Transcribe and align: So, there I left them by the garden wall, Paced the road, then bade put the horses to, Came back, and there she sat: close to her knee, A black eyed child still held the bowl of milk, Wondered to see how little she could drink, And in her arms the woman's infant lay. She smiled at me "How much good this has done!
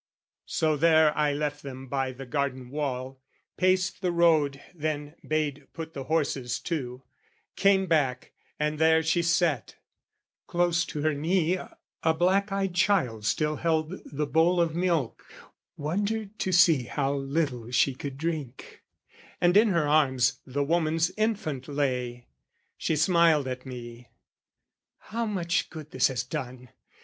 So, 0.47 0.77
there 0.77 1.15
I 1.15 1.31
left 1.31 1.61
them 1.61 1.85
by 1.87 2.11
the 2.11 2.25
garden 2.25 2.71
wall, 2.71 3.21
Paced 3.55 4.01
the 4.01 4.11
road, 4.11 4.59
then 4.73 5.13
bade 5.23 5.67
put 5.73 5.93
the 5.93 6.05
horses 6.05 6.57
to, 6.61 7.03
Came 7.55 7.85
back, 7.85 8.31
and 8.59 8.79
there 8.79 9.03
she 9.03 9.21
sat: 9.21 9.75
close 10.47 10.85
to 10.85 11.03
her 11.03 11.13
knee, 11.13 11.59
A 12.01 12.13
black 12.15 12.51
eyed 12.51 12.73
child 12.73 13.25
still 13.25 13.57
held 13.57 13.91
the 14.05 14.25
bowl 14.25 14.59
of 14.59 14.73
milk, 14.73 15.23
Wondered 15.77 16.39
to 16.39 16.51
see 16.51 16.85
how 16.85 17.13
little 17.13 17.69
she 17.69 17.93
could 17.93 18.17
drink, 18.17 18.81
And 19.39 19.55
in 19.55 19.67
her 19.67 19.87
arms 19.87 20.39
the 20.47 20.63
woman's 20.63 21.11
infant 21.11 21.67
lay. 21.67 22.25
She 22.75 22.95
smiled 22.95 23.47
at 23.47 23.67
me 23.67 24.07
"How 24.97 25.27
much 25.27 25.69
good 25.69 25.91
this 25.91 26.07
has 26.07 26.23
done! 26.23 26.69